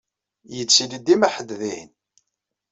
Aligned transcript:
Yettili 0.55 0.99
dima 1.05 1.27
ḥedd 1.35 1.49
dihin. 1.59 1.91